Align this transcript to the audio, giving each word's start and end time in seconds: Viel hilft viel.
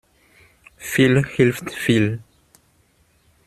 Viel 0.77 1.23
hilft 1.27 1.71
viel. 1.75 2.23